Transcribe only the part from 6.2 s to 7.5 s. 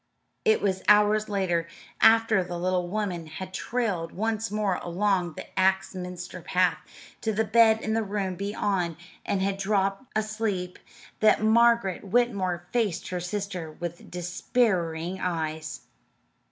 path to the